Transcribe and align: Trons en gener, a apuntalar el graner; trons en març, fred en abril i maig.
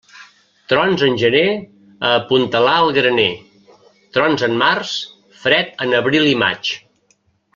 Trons 0.71 1.01
en 1.07 1.17
gener, 1.23 1.43
a 2.11 2.13
apuntalar 2.21 2.77
el 2.87 2.95
graner; 2.95 3.27
trons 4.17 4.47
en 4.49 4.57
març, 4.63 4.97
fred 5.45 5.87
en 5.87 5.95
abril 6.01 6.29
i 6.33 6.37
maig. 6.47 6.75